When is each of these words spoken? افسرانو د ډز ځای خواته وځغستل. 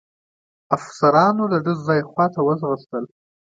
افسرانو 0.75 1.43
د 1.51 1.53
ډز 1.65 1.79
ځای 1.87 2.01
خواته 2.09 2.39
وځغستل. 2.43 3.03